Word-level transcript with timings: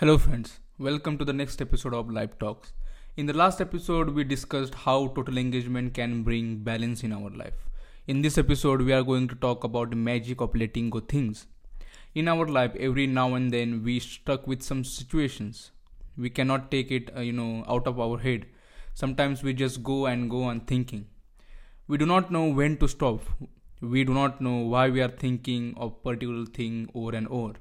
Hello, 0.00 0.18
friends. 0.18 0.60
Welcome 0.78 1.16
to 1.16 1.24
the 1.24 1.32
next 1.32 1.62
episode 1.62 1.94
of 1.94 2.10
Life 2.10 2.38
Talks. 2.38 2.74
In 3.16 3.24
the 3.24 3.32
last 3.32 3.62
episode, 3.62 4.10
we 4.10 4.24
discussed 4.24 4.74
how 4.74 5.06
total 5.06 5.38
engagement 5.38 5.94
can 5.94 6.22
bring 6.22 6.58
balance 6.58 7.02
in 7.02 7.14
our 7.14 7.30
life. 7.30 7.64
In 8.06 8.20
this 8.20 8.36
episode, 8.36 8.82
we 8.82 8.92
are 8.92 9.02
going 9.02 9.26
to 9.28 9.34
talk 9.34 9.64
about 9.64 9.88
the 9.88 9.96
magic 9.96 10.42
of 10.42 10.54
letting 10.54 10.90
go 10.90 11.00
things. 11.00 11.46
In 12.14 12.28
our 12.28 12.46
life, 12.46 12.76
every 12.78 13.06
now 13.06 13.36
and 13.36 13.50
then, 13.50 13.82
we 13.82 13.98
stuck 13.98 14.46
with 14.46 14.62
some 14.62 14.84
situations. 14.84 15.70
We 16.18 16.28
cannot 16.28 16.70
take 16.70 16.90
it, 16.90 17.10
uh, 17.16 17.20
you 17.20 17.32
know, 17.32 17.64
out 17.66 17.86
of 17.86 17.98
our 17.98 18.18
head. 18.18 18.44
Sometimes 18.92 19.42
we 19.42 19.54
just 19.54 19.82
go 19.82 20.04
and 20.04 20.28
go 20.28 20.42
on 20.42 20.60
thinking. 20.60 21.06
We 21.88 21.96
do 21.96 22.04
not 22.04 22.30
know 22.30 22.44
when 22.48 22.76
to 22.80 22.86
stop. 22.86 23.22
We 23.80 24.04
do 24.04 24.12
not 24.12 24.42
know 24.42 24.58
why 24.58 24.90
we 24.90 25.00
are 25.00 25.16
thinking 25.24 25.72
of 25.78 26.02
particular 26.02 26.44
thing 26.44 26.90
over 26.94 27.16
and 27.16 27.26
over 27.28 27.54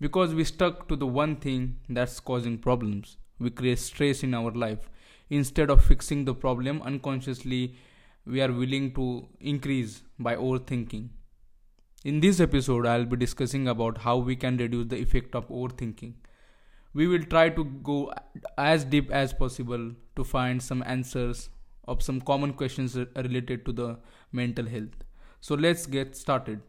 because 0.00 0.34
we 0.34 0.44
stuck 0.44 0.88
to 0.88 0.96
the 0.96 1.06
one 1.06 1.36
thing 1.36 1.76
that's 1.88 2.20
causing 2.20 2.56
problems. 2.58 3.18
We 3.38 3.50
create 3.50 3.78
stress 3.78 4.22
in 4.22 4.34
our 4.34 4.50
life. 4.50 4.90
Instead 5.28 5.70
of 5.70 5.84
fixing 5.84 6.24
the 6.24 6.34
problem 6.34 6.82
unconsciously 6.82 7.76
we 8.26 8.40
are 8.40 8.52
willing 8.52 8.92
to 8.94 9.26
increase 9.40 10.02
by 10.18 10.36
overthinking. 10.36 11.08
In 12.04 12.20
this 12.20 12.40
episode 12.40 12.86
i'll 12.86 13.04
be 13.04 13.16
discussing 13.16 13.68
about 13.68 13.98
how 13.98 14.16
we 14.16 14.36
can 14.36 14.56
reduce 14.56 14.88
the 14.88 14.96
effect 14.96 15.34
of 15.34 15.48
overthinking. 15.48 16.14
We 16.92 17.06
will 17.06 17.22
try 17.22 17.50
to 17.50 17.64
go 17.64 18.12
as 18.58 18.84
deep 18.84 19.10
as 19.12 19.32
possible 19.32 19.92
to 20.16 20.24
find 20.24 20.62
some 20.62 20.82
answers 20.86 21.50
of 21.86 22.02
some 22.02 22.20
common 22.20 22.52
questions 22.52 22.96
related 22.96 23.64
to 23.66 23.72
the 23.72 23.98
mental 24.32 24.66
health. 24.66 25.04
So 25.40 25.54
let's 25.54 25.86
get 25.86 26.16
started 26.16 26.60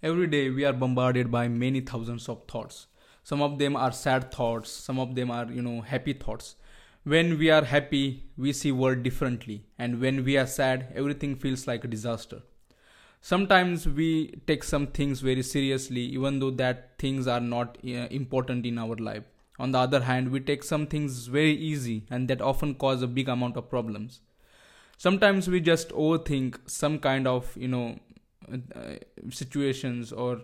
Every 0.00 0.28
day 0.28 0.48
we 0.48 0.64
are 0.64 0.72
bombarded 0.72 1.28
by 1.28 1.48
many 1.48 1.80
thousands 1.80 2.28
of 2.28 2.44
thoughts. 2.46 2.86
Some 3.24 3.42
of 3.42 3.58
them 3.58 3.74
are 3.74 3.90
sad 3.90 4.30
thoughts, 4.30 4.70
some 4.70 4.96
of 5.00 5.16
them 5.16 5.28
are, 5.28 5.46
you 5.46 5.60
know, 5.60 5.80
happy 5.80 6.12
thoughts. 6.12 6.54
When 7.02 7.36
we 7.36 7.50
are 7.50 7.64
happy, 7.64 8.22
we 8.36 8.52
see 8.52 8.70
world 8.70 9.02
differently, 9.02 9.64
and 9.76 10.00
when 10.00 10.24
we 10.24 10.36
are 10.36 10.46
sad, 10.46 10.92
everything 10.94 11.34
feels 11.34 11.66
like 11.66 11.82
a 11.82 11.88
disaster. 11.88 12.42
Sometimes 13.20 13.88
we 13.88 14.40
take 14.46 14.62
some 14.62 14.86
things 14.86 15.18
very 15.18 15.42
seriously 15.42 16.02
even 16.02 16.38
though 16.38 16.52
that 16.52 16.96
things 17.00 17.26
are 17.26 17.40
not 17.40 17.76
uh, 17.84 18.06
important 18.20 18.66
in 18.66 18.78
our 18.78 18.94
life. 18.94 19.24
On 19.58 19.72
the 19.72 19.78
other 19.78 20.02
hand, 20.02 20.30
we 20.30 20.38
take 20.38 20.62
some 20.62 20.86
things 20.86 21.26
very 21.26 21.54
easy 21.56 22.04
and 22.08 22.28
that 22.28 22.40
often 22.40 22.76
cause 22.76 23.02
a 23.02 23.08
big 23.08 23.28
amount 23.28 23.56
of 23.56 23.68
problems 23.68 24.20
sometimes 24.98 25.46
we 25.48 25.60
just 25.60 25.90
overthink 25.90 26.56
some 26.66 26.98
kind 26.98 27.26
of 27.26 27.56
you 27.56 27.68
know 27.68 27.96
situations 29.30 30.12
or 30.12 30.40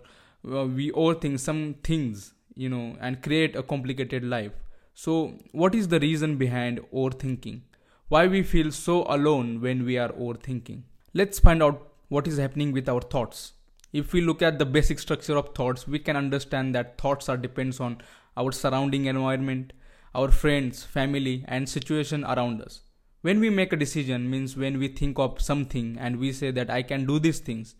uh, 0.51 0.65
we 0.65 0.91
overthink 0.91 1.39
some 1.39 1.75
things 1.83 2.33
you 2.55 2.69
know 2.69 2.95
and 2.99 3.21
create 3.21 3.55
a 3.55 3.63
complicated 3.63 4.23
life. 4.23 4.51
So 4.93 5.33
what 5.51 5.75
is 5.75 5.87
the 5.89 5.99
reason 5.99 6.37
behind 6.37 6.79
overthinking? 6.93 7.61
Why 8.07 8.27
we 8.27 8.43
feel 8.43 8.71
so 8.71 9.03
alone 9.03 9.61
when 9.61 9.83
we 9.83 9.97
are 9.97 10.09
overthinking? 10.09 10.83
Let's 11.13 11.39
find 11.39 11.61
out 11.61 11.87
what 12.07 12.27
is 12.27 12.37
happening 12.37 12.71
with 12.71 12.87
our 12.87 13.01
thoughts. 13.01 13.53
If 13.91 14.13
we 14.13 14.21
look 14.21 14.41
at 14.41 14.59
the 14.59 14.65
basic 14.65 14.99
structure 14.99 15.37
of 15.37 15.55
thoughts 15.55 15.87
we 15.87 15.99
can 15.99 16.15
understand 16.15 16.75
that 16.75 16.97
thoughts 16.97 17.29
are 17.29 17.37
depends 17.37 17.79
on 17.79 18.01
our 18.37 18.51
surrounding 18.51 19.05
environment 19.05 19.73
our 20.13 20.31
friends 20.31 20.83
family 20.83 21.43
and 21.47 21.67
situation 21.67 22.23
around 22.23 22.61
us. 22.61 22.81
When 23.21 23.39
we 23.39 23.49
make 23.49 23.73
a 23.73 23.77
decision 23.77 24.29
means 24.29 24.55
when 24.55 24.79
we 24.79 24.87
think 24.87 25.19
of 25.19 25.41
something 25.41 25.97
and 25.99 26.19
we 26.19 26.31
say 26.31 26.51
that 26.51 26.69
i 26.69 26.83
can 26.83 27.05
do 27.05 27.17
these 27.19 27.39
things 27.39 27.75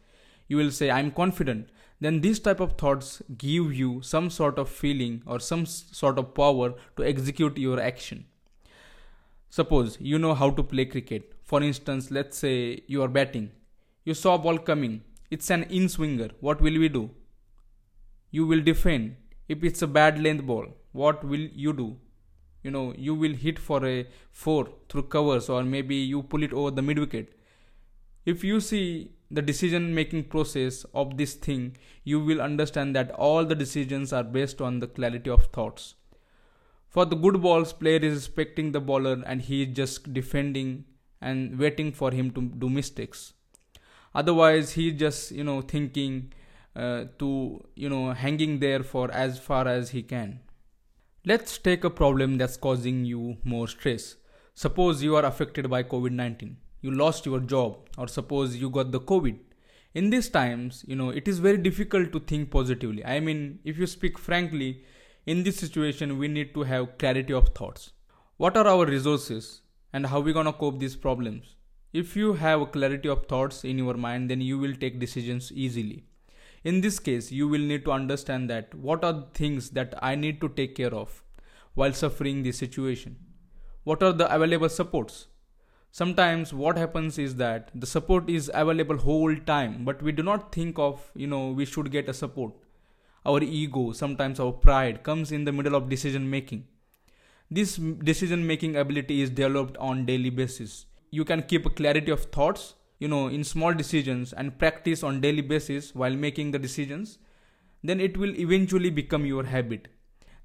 you 0.47 0.57
will 0.57 0.71
say 0.71 0.89
i'm 0.91 1.11
confident. 1.11 1.69
Then 2.01 2.19
these 2.21 2.39
type 2.39 2.59
of 2.59 2.73
thoughts 2.73 3.21
give 3.37 3.73
you 3.73 4.01
some 4.01 4.29
sort 4.29 4.59
of 4.59 4.69
feeling 4.69 5.23
or 5.25 5.39
some 5.39 5.65
sort 5.65 6.19
of 6.19 6.33
power 6.35 6.73
to 6.97 7.03
execute 7.03 7.57
your 7.57 7.79
action. 7.79 8.25
Suppose 9.49 9.97
you 10.01 10.19
know 10.19 10.33
how 10.33 10.49
to 10.49 10.61
play 10.61 10.85
cricket. 10.85 11.33
For 11.43 11.63
instance 11.63 12.11
let's 12.11 12.37
say 12.37 12.81
you 12.87 13.01
are 13.01 13.07
batting. 13.07 13.51
You 14.03 14.13
saw 14.13 14.37
ball 14.37 14.57
coming. 14.57 15.03
It's 15.31 15.49
an 15.49 15.63
in 15.63 15.87
swinger 15.89 16.29
what 16.41 16.61
will 16.61 16.77
we 16.79 16.89
do? 16.89 17.09
You 18.31 18.45
will 18.45 18.61
defend. 18.61 19.15
If 19.47 19.63
it's 19.63 19.81
a 19.81 19.87
bad 19.87 20.21
length 20.21 20.45
ball 20.45 20.67
what 20.91 21.23
will 21.23 21.47
you 21.65 21.73
do? 21.73 21.95
You 22.61 22.71
know 22.71 22.93
you 22.97 23.15
will 23.15 23.33
hit 23.33 23.57
for 23.57 23.85
a 23.85 24.07
four 24.31 24.67
through 24.89 25.03
covers 25.03 25.49
or 25.49 25.63
maybe 25.63 25.95
you 25.95 26.23
pull 26.23 26.43
it 26.43 26.53
over 26.53 26.71
the 26.71 26.81
mid 26.81 26.99
wicket 26.99 27.35
if 28.25 28.43
you 28.43 28.59
see 28.59 29.11
the 29.31 29.41
decision 29.41 29.93
making 29.95 30.25
process 30.25 30.85
of 30.93 31.17
this 31.17 31.33
thing, 31.33 31.77
you 32.03 32.19
will 32.19 32.41
understand 32.41 32.95
that 32.95 33.11
all 33.11 33.45
the 33.45 33.55
decisions 33.55 34.13
are 34.13 34.23
based 34.23 34.61
on 34.61 34.79
the 34.79 34.87
clarity 34.87 35.29
of 35.29 35.47
thoughts. 35.47 35.95
For 36.89 37.05
the 37.05 37.15
good 37.15 37.41
balls, 37.41 37.73
player 37.73 37.97
is 37.97 38.13
respecting 38.15 38.71
the 38.71 38.79
bowler 38.79 39.23
and 39.25 39.41
he 39.41 39.63
is 39.63 39.75
just 39.75 40.13
defending 40.13 40.85
and 41.21 41.57
waiting 41.57 41.91
for 41.91 42.11
him 42.11 42.31
to 42.31 42.41
do 42.41 42.69
mistakes. 42.69 43.33
Otherwise, 44.13 44.73
he 44.73 44.89
is 44.89 44.99
just 44.99 45.31
you 45.31 45.43
know 45.43 45.61
thinking 45.61 46.31
uh, 46.75 47.05
to 47.19 47.61
you 47.75 47.89
know 47.89 48.13
hanging 48.13 48.59
there 48.59 48.83
for 48.83 49.11
as 49.11 49.39
far 49.39 49.67
as 49.67 49.89
he 49.89 50.03
can. 50.03 50.39
Let's 51.25 51.57
take 51.57 51.83
a 51.83 51.89
problem 51.89 52.37
that's 52.37 52.55
causing 52.55 53.03
you 53.03 53.37
more 53.43 53.67
stress. 53.67 54.15
Suppose 54.53 55.03
you 55.03 55.15
are 55.15 55.25
affected 55.25 55.69
by 55.69 55.83
COVID 55.83 56.11
19 56.11 56.57
you 56.85 56.91
lost 57.01 57.25
your 57.25 57.39
job 57.39 57.77
or 57.97 58.07
suppose 58.07 58.55
you 58.63 58.69
got 58.69 58.91
the 58.91 59.01
covid. 59.11 59.39
In 59.93 60.09
these 60.09 60.29
times 60.29 60.83
you 60.87 60.95
know 60.95 61.09
it 61.09 61.27
is 61.27 61.39
very 61.39 61.57
difficult 61.57 62.11
to 62.13 62.19
think 62.19 62.51
positively. 62.51 63.03
I 63.03 63.19
mean 63.19 63.59
if 63.63 63.77
you 63.77 63.87
speak 63.87 64.19
frankly 64.19 64.83
in 65.25 65.43
this 65.43 65.57
situation 65.57 66.17
we 66.19 66.27
need 66.27 66.53
to 66.53 66.63
have 66.71 66.97
clarity 66.97 67.33
of 67.33 67.49
thoughts. 67.59 67.91
What 68.37 68.57
are 68.57 68.67
our 68.67 68.85
resources 68.85 69.61
and 69.93 70.07
how 70.07 70.19
we 70.19 70.33
going 70.33 70.45
to 70.45 70.53
cope 70.53 70.79
these 70.79 70.95
problems? 70.95 71.55
If 71.93 72.15
you 72.15 72.33
have 72.33 72.71
clarity 72.71 73.09
of 73.09 73.25
thoughts 73.27 73.63
in 73.63 73.77
your 73.77 73.95
mind 74.07 74.29
then 74.29 74.41
you 74.41 74.59
will 74.59 74.75
take 74.75 74.99
decisions 74.99 75.51
easily. 75.53 76.03
In 76.63 76.81
this 76.81 76.99
case 76.99 77.31
you 77.31 77.47
will 77.47 77.69
need 77.71 77.85
to 77.85 77.93
understand 77.99 78.49
that 78.49 78.75
what 78.75 79.03
are 79.03 79.13
the 79.13 79.27
things 79.33 79.69
that 79.79 79.93
i 80.01 80.15
need 80.15 80.41
to 80.41 80.49
take 80.49 80.75
care 80.75 80.93
of 81.03 81.21
while 81.73 81.93
suffering 81.93 82.43
this 82.43 82.57
situation? 82.57 83.15
What 83.83 84.03
are 84.03 84.13
the 84.13 84.33
available 84.35 84.69
supports 84.69 85.27
sometimes 85.97 86.51
what 86.61 86.77
happens 86.77 87.17
is 87.17 87.35
that 87.39 87.69
the 87.73 87.87
support 87.89 88.29
is 88.29 88.51
available 88.61 88.97
whole 89.01 89.35
time 89.49 89.75
but 89.89 90.01
we 90.03 90.11
do 90.11 90.23
not 90.29 90.51
think 90.53 90.77
of 90.85 91.03
you 91.15 91.27
know 91.33 91.51
we 91.59 91.65
should 91.65 91.89
get 91.89 92.09
a 92.09 92.13
support. 92.13 92.53
Our 93.25 93.41
ego 93.41 93.83
sometimes 93.93 94.39
our 94.41 94.51
pride 94.51 95.03
comes 95.03 95.31
in 95.31 95.45
the 95.45 95.53
middle 95.53 95.75
of 95.75 95.87
decision 95.87 96.29
making. 96.29 96.65
This 97.49 97.75
decision 98.09 98.45
making 98.45 98.75
ability 98.75 99.21
is 99.21 99.29
developed 99.29 99.77
on 99.77 100.05
daily 100.05 100.29
basis. 100.29 100.85
You 101.11 101.23
can 101.23 101.43
keep 101.43 101.65
a 101.65 101.69
clarity 101.69 102.11
of 102.11 102.25
thoughts 102.25 102.73
you 102.99 103.07
know 103.07 103.27
in 103.27 103.45
small 103.45 103.73
decisions 103.73 104.33
and 104.33 104.59
practice 104.63 105.01
on 105.01 105.21
daily 105.21 105.45
basis 105.53 105.95
while 105.95 106.17
making 106.25 106.51
the 106.51 106.59
decisions. 106.59 107.19
Then 107.83 108.01
it 108.01 108.17
will 108.17 108.35
eventually 108.37 108.89
become 108.89 109.25
your 109.25 109.45
habit. 109.45 109.87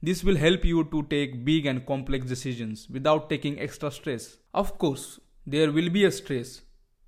This 0.00 0.22
will 0.22 0.36
help 0.36 0.64
you 0.64 0.84
to 0.92 1.02
take 1.14 1.44
big 1.44 1.66
and 1.66 1.84
complex 1.86 2.26
decisions 2.26 2.86
without 2.88 3.28
taking 3.28 3.58
extra 3.58 3.90
stress. 3.90 4.36
Of 4.54 4.78
course 4.78 5.18
there 5.50 5.72
will 5.72 5.90
be 5.90 6.04
a 6.04 6.12
stress 6.12 6.60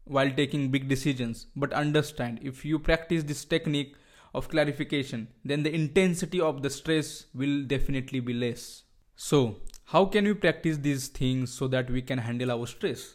while 0.04 0.30
taking 0.30 0.70
big 0.72 0.88
decisions, 0.88 1.46
but 1.54 1.72
understand 1.72 2.40
if 2.42 2.64
you 2.64 2.76
practice 2.76 3.22
this 3.22 3.44
technique 3.44 3.94
of 4.34 4.48
clarification, 4.48 5.28
then 5.44 5.62
the 5.62 5.72
intensity 5.72 6.40
of 6.40 6.60
the 6.62 6.70
stress 6.70 7.26
will 7.34 7.62
definitely 7.62 8.18
be 8.18 8.32
less. 8.32 8.82
So, 9.14 9.58
how 9.84 10.06
can 10.06 10.24
we 10.24 10.34
practice 10.34 10.78
these 10.78 11.06
things 11.06 11.52
so 11.52 11.68
that 11.68 11.88
we 11.88 12.02
can 12.02 12.18
handle 12.18 12.50
our 12.50 12.66
stress? 12.66 13.14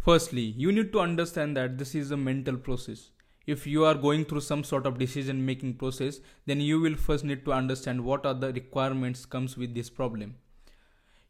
Firstly, 0.00 0.54
you 0.56 0.72
need 0.72 0.92
to 0.92 1.00
understand 1.00 1.54
that 1.58 1.76
this 1.76 1.94
is 1.94 2.10
a 2.10 2.16
mental 2.16 2.56
process. 2.56 3.10
If 3.46 3.66
you 3.66 3.84
are 3.84 3.94
going 3.94 4.24
through 4.24 4.40
some 4.40 4.64
sort 4.64 4.86
of 4.86 4.98
decision 4.98 5.44
making 5.44 5.74
process, 5.74 6.20
then 6.46 6.60
you 6.60 6.80
will 6.80 6.96
first 6.96 7.24
need 7.24 7.44
to 7.44 7.52
understand 7.52 8.02
what 8.02 8.24
are 8.24 8.34
the 8.34 8.52
requirements 8.52 9.26
comes 9.26 9.58
with 9.58 9.74
this 9.74 9.90
problem 9.90 10.36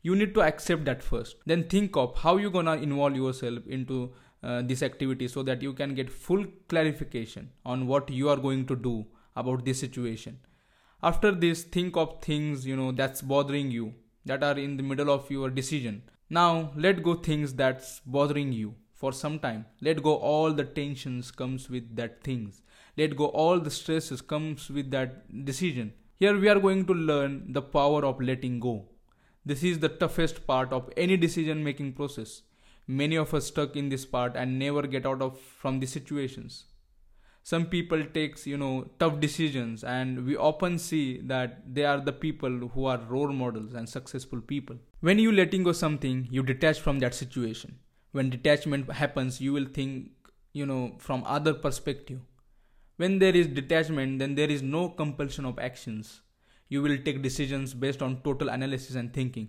you 0.02 0.16
need 0.16 0.34
to 0.34 0.42
accept 0.42 0.84
that 0.84 1.02
first 1.02 1.36
then 1.46 1.64
think 1.64 1.96
of 1.96 2.16
how 2.18 2.36
you're 2.36 2.50
gonna 2.50 2.74
involve 2.74 3.16
yourself 3.16 3.66
into 3.66 4.12
uh, 4.42 4.60
this 4.62 4.82
activity 4.82 5.28
so 5.28 5.42
that 5.42 5.62
you 5.62 5.72
can 5.72 5.94
get 5.94 6.10
full 6.10 6.44
clarification 6.68 7.50
on 7.64 7.86
what 7.86 8.10
you 8.10 8.28
are 8.28 8.36
going 8.36 8.66
to 8.66 8.74
do 8.74 9.06
about 9.36 9.64
this 9.64 9.78
situation 9.78 10.38
after 11.02 11.32
this 11.32 11.62
think 11.62 11.96
of 11.96 12.20
things 12.22 12.66
you 12.66 12.76
know 12.76 12.92
that's 12.92 13.22
bothering 13.22 13.70
you 13.70 13.94
that 14.24 14.42
are 14.42 14.58
in 14.58 14.76
the 14.76 14.82
middle 14.82 15.10
of 15.10 15.30
your 15.30 15.50
decision. 15.50 16.02
Now 16.30 16.72
let 16.76 17.02
go 17.02 17.14
things 17.14 17.54
that's 17.54 18.00
bothering 18.06 18.52
you 18.52 18.74
for 18.94 19.12
some 19.12 19.38
time. 19.38 19.66
Let 19.80 20.02
go 20.02 20.16
all 20.16 20.52
the 20.52 20.64
tensions 20.64 21.30
comes 21.30 21.68
with 21.68 21.96
that 21.96 22.22
things. 22.22 22.62
Let 22.96 23.16
go 23.16 23.26
all 23.26 23.58
the 23.58 23.70
stresses 23.70 24.22
comes 24.22 24.70
with 24.70 24.90
that 24.92 25.44
decision. 25.44 25.92
Here 26.18 26.38
we 26.38 26.48
are 26.48 26.60
going 26.60 26.86
to 26.86 26.94
learn 26.94 27.52
the 27.52 27.62
power 27.62 28.04
of 28.04 28.20
letting 28.20 28.60
go. 28.60 28.88
This 29.44 29.64
is 29.64 29.80
the 29.80 29.88
toughest 29.88 30.46
part 30.46 30.72
of 30.72 30.88
any 30.96 31.16
decision 31.16 31.64
making 31.64 31.94
process. 31.94 32.42
Many 32.86 33.16
of 33.16 33.34
us 33.34 33.46
stuck 33.46 33.74
in 33.74 33.88
this 33.88 34.04
part 34.06 34.36
and 34.36 34.56
never 34.56 34.82
get 34.82 35.04
out 35.04 35.20
of 35.20 35.40
from 35.40 35.80
the 35.80 35.86
situations. 35.86 36.66
Some 37.42 37.66
people 37.66 38.04
takes 38.04 38.46
you 38.46 38.56
know 38.56 38.90
tough 39.00 39.18
decisions 39.18 39.82
and 39.82 40.24
we 40.26 40.36
often 40.36 40.78
see 40.78 41.20
that 41.22 41.74
they 41.74 41.84
are 41.84 42.00
the 42.00 42.12
people 42.12 42.68
who 42.68 42.84
are 42.84 42.98
role 43.08 43.32
models 43.32 43.74
and 43.74 43.88
successful 43.88 44.40
people. 44.40 44.76
When 45.00 45.18
you 45.18 45.32
letting 45.32 45.64
go 45.64 45.72
something 45.72 46.28
you 46.30 46.44
detach 46.44 46.78
from 46.78 47.00
that 47.00 47.14
situation. 47.14 47.78
When 48.12 48.30
detachment 48.30 48.92
happens 48.92 49.40
you 49.40 49.52
will 49.52 49.66
think 49.66 50.12
you 50.52 50.66
know 50.66 50.94
from 50.98 51.24
other 51.26 51.52
perspective. 51.52 52.20
When 52.96 53.18
there 53.18 53.34
is 53.34 53.48
detachment 53.48 54.20
then 54.20 54.36
there 54.36 54.50
is 54.50 54.62
no 54.62 54.88
compulsion 54.88 55.44
of 55.44 55.58
actions 55.58 56.20
you 56.74 56.82
will 56.86 56.98
take 57.06 57.22
decisions 57.22 57.74
based 57.86 58.02
on 58.08 58.20
total 58.28 58.54
analysis 58.58 58.96
and 59.02 59.12
thinking 59.18 59.48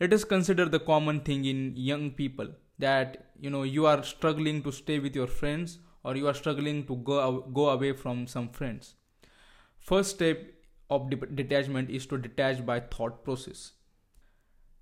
let 0.00 0.12
us 0.12 0.24
consider 0.24 0.64
the 0.66 0.80
common 0.80 1.20
thing 1.20 1.44
in 1.44 1.72
young 1.76 2.10
people 2.10 2.48
that 2.78 3.26
you 3.38 3.50
know 3.50 3.62
you 3.62 3.86
are 3.86 4.02
struggling 4.02 4.62
to 4.62 4.72
stay 4.72 4.98
with 4.98 5.14
your 5.14 5.26
friends 5.26 5.78
or 6.02 6.16
you 6.16 6.26
are 6.26 6.34
struggling 6.34 6.84
to 6.86 6.96
go, 6.96 7.40
go 7.52 7.70
away 7.70 7.92
from 7.92 8.26
some 8.26 8.48
friends. 8.48 8.94
First 9.78 10.10
step 10.10 10.38
of 10.90 11.10
de- 11.10 11.16
detachment 11.16 11.90
is 11.90 12.06
to 12.06 12.18
detach 12.18 12.64
by 12.64 12.80
thought 12.80 13.24
process. 13.24 13.72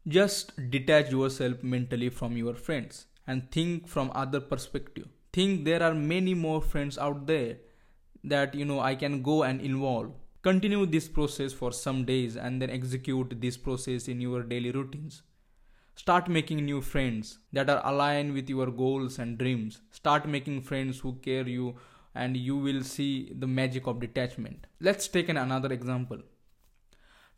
Just 0.09 0.71
detach 0.71 1.11
yourself 1.11 1.63
mentally 1.63 2.09
from 2.09 2.37
your 2.37 2.55
friends 2.55 3.07
and 3.27 3.51
think 3.53 3.87
from 3.87 4.11
other 4.15 4.41
perspective. 4.41 5.09
Think 5.33 5.65
there 5.65 5.83
are 5.83 5.95
many 5.95 6.35
more 6.35 6.61
friends 6.61 6.99
out 6.99 7.27
there 7.27 7.59
that 8.25 8.55
you 8.55 8.65
know 8.65 8.81
I 8.81 8.95
can 8.95 9.23
go 9.23 9.43
and 9.45 9.61
involve. 9.61 10.13
Continue 10.43 10.87
this 10.87 11.07
process 11.07 11.53
for 11.53 11.71
some 11.71 12.05
days 12.05 12.37
and 12.37 12.61
then 12.61 12.69
execute 12.69 13.41
this 13.41 13.57
process 13.57 14.09
in 14.09 14.21
your 14.21 14.43
daily 14.43 14.73
routines. 14.73 15.23
Start 15.95 16.29
making 16.29 16.65
new 16.65 16.81
friends 16.81 17.39
that 17.53 17.71
are 17.71 17.81
aligned 17.85 18.33
with 18.33 18.49
your 18.49 18.67
goals 18.67 19.21
and 19.21 19.39
dreams. 19.39 19.83
Start 19.91 20.27
making 20.27 20.63
friends 20.63 20.99
who 20.99 21.13
care 21.23 21.47
you 21.47 21.77
and 22.15 22.37
you 22.37 22.57
will 22.57 22.83
see 22.83 23.33
the 23.39 23.47
magic 23.47 23.87
of 23.87 24.01
detachment. 24.01 24.67
Let's 24.81 25.07
take 25.07 25.29
an 25.29 25.37
another 25.37 25.73
example. 25.73 26.19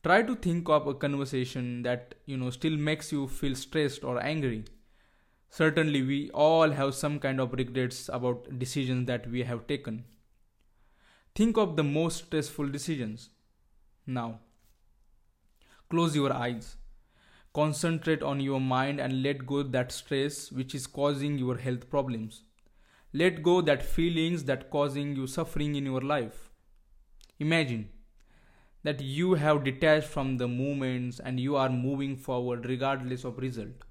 Try 0.02 0.22
to 0.22 0.34
think 0.34 0.68
of 0.70 0.86
a 0.86 0.94
conversation 0.94 1.82
that 1.82 2.14
you 2.24 2.38
know 2.38 2.48
still 2.50 2.76
makes 2.76 3.12
you 3.12 3.28
feel 3.28 3.54
stressed 3.54 4.02
or 4.02 4.22
angry. 4.22 4.64
Certainly 5.50 6.02
we 6.02 6.30
all 6.30 6.70
have 6.70 6.94
some 6.94 7.18
kind 7.18 7.38
of 7.38 7.52
regrets 7.52 8.08
about 8.08 8.58
decisions 8.58 9.06
that 9.08 9.30
we 9.30 9.42
have 9.42 9.66
taken. 9.66 10.04
Think 11.34 11.56
of 11.58 11.76
the 11.76 11.84
most 11.84 12.26
stressful 12.26 12.68
decisions. 12.68 13.30
Now, 14.06 14.40
close 15.88 16.14
your 16.14 16.32
eyes 16.32 16.76
Concentrate 17.54 18.20
on 18.20 18.40
your 18.40 18.60
mind 18.60 19.00
and 19.00 19.22
let 19.22 19.46
go 19.46 19.62
that 19.62 19.92
stress 19.92 20.50
which 20.50 20.74
is 20.74 20.88
causing 20.88 21.38
your 21.38 21.56
health 21.56 21.88
problems. 21.88 22.42
Let 23.12 23.44
go 23.44 23.60
that 23.60 23.80
feelings 23.80 24.42
that 24.44 24.70
causing 24.70 25.14
you 25.14 25.28
suffering 25.28 25.76
in 25.76 25.84
your 25.84 26.00
life. 26.00 26.50
Imagine 27.38 27.90
that 28.82 29.00
you 29.00 29.34
have 29.34 29.62
detached 29.62 30.08
from 30.08 30.36
the 30.38 30.48
movements 30.48 31.20
and 31.20 31.38
you 31.38 31.54
are 31.54 31.68
moving 31.68 32.16
forward 32.16 32.66
regardless 32.66 33.22
of 33.22 33.38
result. 33.38 33.84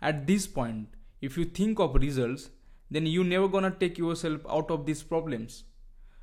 At 0.00 0.26
this 0.26 0.46
point, 0.46 0.88
if 1.20 1.36
you 1.36 1.44
think 1.44 1.78
of 1.78 1.94
results, 1.94 2.48
then 2.90 3.04
you 3.04 3.22
never 3.22 3.48
gonna 3.48 3.70
take 3.70 3.98
yourself 3.98 4.40
out 4.48 4.70
of 4.70 4.86
these 4.86 5.02
problems. 5.02 5.64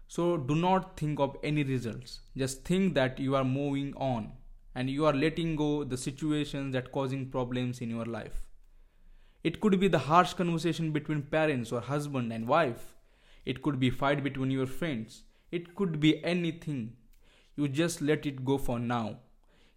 So 0.07 0.37
do 0.37 0.55
not 0.55 0.97
think 0.97 1.19
of 1.19 1.37
any 1.43 1.63
results. 1.63 2.21
Just 2.37 2.63
think 2.63 2.93
that 2.95 3.19
you 3.19 3.35
are 3.35 3.43
moving 3.43 3.93
on 3.95 4.31
and 4.75 4.89
you 4.89 5.05
are 5.05 5.13
letting 5.13 5.55
go 5.55 5.83
the 5.83 5.97
situations 5.97 6.73
that 6.73 6.91
causing 6.91 7.29
problems 7.29 7.81
in 7.81 7.89
your 7.89 8.05
life. 8.05 8.47
It 9.43 9.61
could 9.61 9.79
be 9.79 9.87
the 9.87 9.99
harsh 9.99 10.33
conversation 10.33 10.91
between 10.91 11.21
parents 11.23 11.71
or 11.71 11.81
husband 11.81 12.31
and 12.33 12.47
wife. 12.47 12.95
It 13.45 13.61
could 13.61 13.79
be 13.79 13.89
fight 13.89 14.23
between 14.23 14.51
your 14.51 14.65
friends. 14.65 15.23
It 15.51 15.75
could 15.75 15.99
be 15.99 16.23
anything. 16.23 16.93
You 17.55 17.67
just 17.67 18.01
let 18.01 18.25
it 18.25 18.43
go 18.43 18.57
for 18.57 18.79
now. 18.79 19.19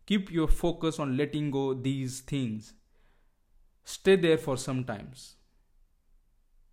Keep 0.07 0.31
your 0.33 0.49
focus 0.49 0.99
on 0.99 1.17
letting 1.17 1.51
go 1.51 1.75
these 1.75 2.21
things. 2.21 2.73
Stay 3.85 4.17
there 4.17 4.39
for 4.39 4.57
some 4.57 4.85
times 4.85 5.37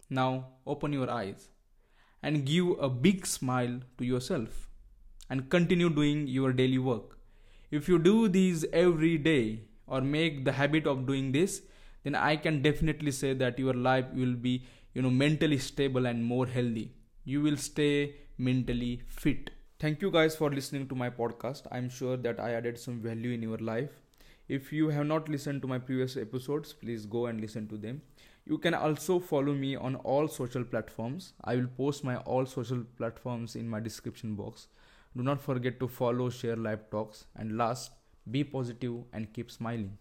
now 0.10 0.48
open 0.68 0.94
your 0.94 1.10
eyes 1.10 1.50
and 2.26 2.46
give 2.46 2.70
a 2.88 2.90
big 3.06 3.26
smile 3.32 3.80
to 4.00 4.06
yourself 4.12 4.68
and 5.30 5.50
continue 5.56 5.90
doing 5.90 6.28
your 6.28 6.52
daily 6.52 6.78
work. 6.78 7.18
If 7.72 7.88
you 7.88 8.00
do 8.00 8.28
these 8.28 8.66
every 8.74 9.18
day 9.18 9.62
or 9.88 10.02
make 10.02 10.44
the 10.46 10.54
habit 10.54 10.88
of 10.88 11.06
doing 11.08 11.32
this 11.32 11.62
then 12.06 12.16
i 12.28 12.36
can 12.46 12.62
definitely 12.66 13.12
say 13.20 13.34
that 13.42 13.60
your 13.66 13.74
life 13.88 14.10
will 14.22 14.34
be 14.48 14.54
you 14.94 15.04
know 15.06 15.12
mentally 15.22 15.58
stable 15.58 16.06
and 16.06 16.24
more 16.24 16.46
healthy. 16.48 16.92
You 17.26 17.42
will 17.42 17.58
stay 17.58 18.16
mentally 18.38 19.02
fit. 19.08 19.50
Thank 19.80 20.02
you 20.02 20.12
guys 20.12 20.36
for 20.36 20.50
listening 20.52 20.88
to 20.90 20.96
my 20.96 21.10
podcast. 21.10 21.68
I'm 21.72 21.90
sure 21.90 22.18
that 22.26 22.40
i 22.40 22.52
added 22.60 22.80
some 22.84 23.00
value 23.08 23.32
in 23.38 23.42
your 23.48 23.58
life. 23.70 24.02
If 24.58 24.72
you 24.72 24.90
have 24.90 25.08
not 25.08 25.28
listened 25.36 25.64
to 25.64 25.68
my 25.74 25.80
previous 25.90 26.16
episodes 26.24 26.74
please 26.84 27.06
go 27.18 27.26
and 27.26 27.42
listen 27.42 27.68
to 27.74 27.78
them 27.86 28.02
you 28.46 28.58
can 28.58 28.74
also 28.74 29.20
follow 29.20 29.54
me 29.54 29.76
on 29.76 29.96
all 29.96 30.28
social 30.28 30.64
platforms. 30.64 31.34
I 31.44 31.56
will 31.56 31.68
post 31.68 32.04
my 32.04 32.18
all 32.18 32.46
social 32.46 32.84
platforms 32.98 33.56
in 33.56 33.68
my 33.68 33.80
description 33.80 34.36
box. 34.36 34.68
Do 35.18 35.24
not 35.24 35.42
forget 35.42 35.80
to 35.80 35.88
follow, 35.88 36.30
share 36.30 36.56
life 36.56 36.90
talks, 36.92 37.26
and 37.36 37.58
last, 37.58 37.92
be 38.30 38.44
positive 38.44 39.04
and 39.14 39.32
keep 39.34 39.50
smiling. 39.52 39.98